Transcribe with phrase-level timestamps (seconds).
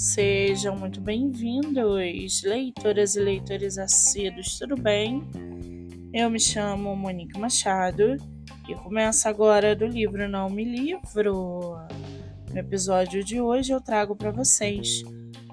[0.00, 5.22] Sejam muito bem-vindos, leitoras e leitores assíduos, tudo bem?
[6.10, 8.16] Eu me chamo Monique Machado
[8.66, 11.76] e começa agora do livro Não Me Livro.
[12.50, 15.02] No episódio de hoje eu trago para vocês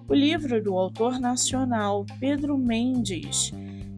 [0.08, 3.52] o livro do autor nacional Pedro Mendes,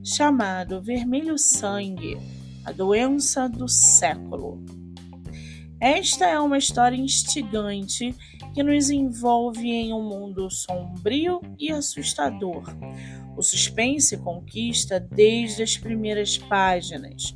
[0.03, 2.17] chamado Vermelho Sangue,
[2.65, 4.65] a doença do século.
[5.81, 8.13] Esta é uma história instigante
[8.53, 12.63] que nos envolve em um mundo sombrio e assustador.
[13.37, 17.33] O suspense conquista desde as primeiras páginas.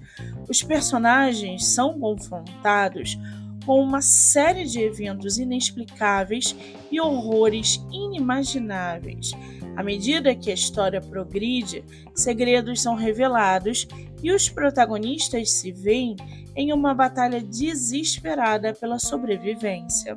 [0.49, 3.17] Os personagens são confrontados
[3.65, 6.55] com uma série de eventos inexplicáveis
[6.91, 9.31] e horrores inimagináveis.
[9.75, 13.87] À medida que a história progride, segredos são revelados
[14.21, 16.15] e os protagonistas se veem
[16.55, 20.15] em uma batalha desesperada pela sobrevivência.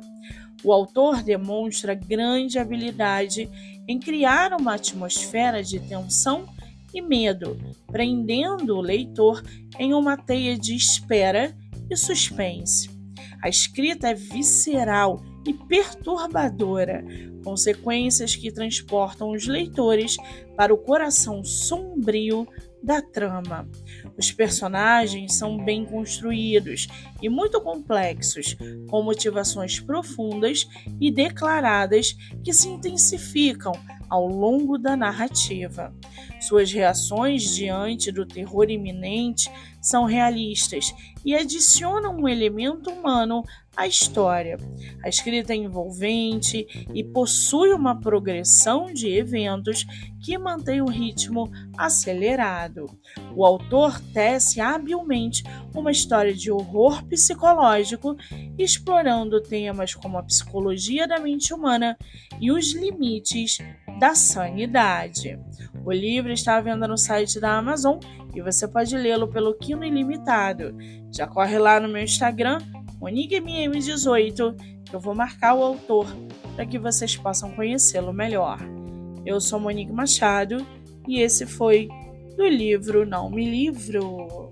[0.63, 3.49] O autor demonstra grande habilidade
[3.87, 6.45] em criar uma atmosfera de tensão
[6.93, 9.43] e medo, prendendo o leitor
[9.79, 11.55] em uma teia de espera
[11.89, 12.96] e suspense.
[13.41, 17.05] A escrita é visceral e perturbadora,
[17.43, 20.17] consequências que transportam os leitores
[20.55, 22.47] para o coração sombrio
[22.83, 23.67] da trama.
[24.17, 26.87] Os personagens são bem construídos
[27.21, 28.55] e muito complexos,
[28.89, 30.67] com motivações profundas
[30.99, 33.73] e declaradas que se intensificam
[34.09, 35.93] ao longo da narrativa.
[36.39, 39.49] Suas reações diante do terror iminente
[39.81, 40.93] são realistas
[41.25, 43.43] e adicionam um elemento humano
[43.75, 44.57] à história.
[45.03, 49.85] A escrita é envolvente e possui uma progressão de eventos
[50.21, 52.85] que mantém o ritmo acelerado.
[53.35, 58.15] O autor tece habilmente uma história de horror psicológico,
[58.57, 61.97] explorando temas como a psicologia da mente humana
[62.41, 63.59] e os limites
[63.99, 65.39] da sanidade.
[65.83, 67.99] O livro está à venda no site da Amazon
[68.35, 70.75] e você pode lê-lo pelo Quino Ilimitado.
[71.11, 72.59] Já corre lá no meu Instagram,
[73.01, 74.55] MoniqueMM18,
[74.85, 76.07] que eu vou marcar o autor
[76.55, 78.59] para que vocês possam conhecê-lo melhor.
[79.25, 80.65] Eu sou Monique Machado
[81.07, 81.89] e esse foi
[82.35, 84.49] do livro Não Me Livro.